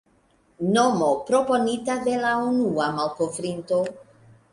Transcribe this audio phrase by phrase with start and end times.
[0.77, 3.79] Nomo proponita de la unua malkovrinto.